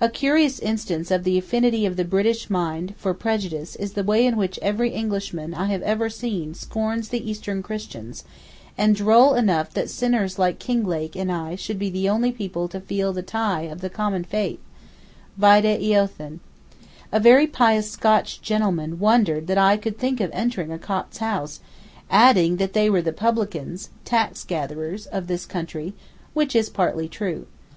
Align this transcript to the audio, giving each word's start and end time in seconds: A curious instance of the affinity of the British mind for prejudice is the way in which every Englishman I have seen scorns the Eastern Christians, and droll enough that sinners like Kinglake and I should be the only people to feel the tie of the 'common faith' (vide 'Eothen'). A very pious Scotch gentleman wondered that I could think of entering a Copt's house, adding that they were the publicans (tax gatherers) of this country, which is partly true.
A 0.00 0.08
curious 0.08 0.58
instance 0.58 1.12
of 1.12 1.22
the 1.22 1.38
affinity 1.38 1.86
of 1.86 1.94
the 1.94 2.04
British 2.04 2.50
mind 2.50 2.92
for 2.96 3.14
prejudice 3.14 3.76
is 3.76 3.92
the 3.92 4.02
way 4.02 4.26
in 4.26 4.36
which 4.36 4.58
every 4.60 4.90
Englishman 4.90 5.54
I 5.54 5.66
have 5.66 6.12
seen 6.12 6.54
scorns 6.54 7.10
the 7.10 7.30
Eastern 7.30 7.62
Christians, 7.62 8.24
and 8.76 8.96
droll 8.96 9.34
enough 9.34 9.72
that 9.74 9.88
sinners 9.88 10.40
like 10.40 10.58
Kinglake 10.58 11.14
and 11.14 11.30
I 11.30 11.54
should 11.54 11.78
be 11.78 11.88
the 11.88 12.08
only 12.08 12.32
people 12.32 12.66
to 12.66 12.80
feel 12.80 13.12
the 13.12 13.22
tie 13.22 13.60
of 13.70 13.80
the 13.80 13.88
'common 13.88 14.24
faith' 14.24 14.58
(vide 15.36 15.64
'Eothen'). 15.64 16.40
A 17.12 17.20
very 17.20 17.46
pious 17.46 17.88
Scotch 17.88 18.42
gentleman 18.42 18.98
wondered 18.98 19.46
that 19.46 19.56
I 19.56 19.76
could 19.76 19.96
think 19.96 20.20
of 20.20 20.30
entering 20.34 20.72
a 20.72 20.80
Copt's 20.80 21.18
house, 21.18 21.60
adding 22.10 22.56
that 22.56 22.72
they 22.72 22.90
were 22.90 23.02
the 23.02 23.12
publicans 23.12 23.90
(tax 24.04 24.42
gatherers) 24.42 25.06
of 25.06 25.28
this 25.28 25.46
country, 25.46 25.92
which 26.34 26.56
is 26.56 26.70
partly 26.70 27.06
true. 27.06 27.46